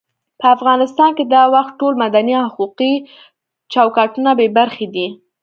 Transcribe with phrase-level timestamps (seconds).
[0.39, 2.93] په افغانستان کې دا وخت ټول مدني او حقوقي
[3.73, 5.07] چوکاټونه بې برخې دي.